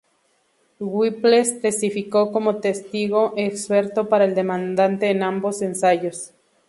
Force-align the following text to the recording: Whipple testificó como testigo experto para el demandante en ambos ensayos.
Whipple 0.79 1.43
testificó 1.61 2.31
como 2.31 2.55
testigo 2.59 3.35
experto 3.37 4.09
para 4.09 4.25
el 4.25 4.33
demandante 4.33 5.11
en 5.11 5.21
ambos 5.21 5.61
ensayos. 5.61 6.31